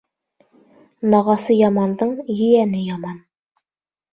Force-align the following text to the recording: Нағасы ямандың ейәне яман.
Нағасы 1.15 1.57
ямандың 1.59 2.15
ейәне 2.37 2.83
яман. 2.89 3.21